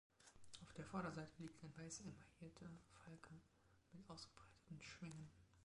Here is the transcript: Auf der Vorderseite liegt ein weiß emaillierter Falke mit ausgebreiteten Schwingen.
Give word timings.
Auf 0.63 0.73
der 0.73 0.83
Vorderseite 0.83 1.29
liegt 1.43 1.61
ein 1.63 1.77
weiß 1.77 1.99
emaillierter 1.99 2.71
Falke 3.05 3.35
mit 3.93 4.09
ausgebreiteten 4.09 4.81
Schwingen. 4.81 5.29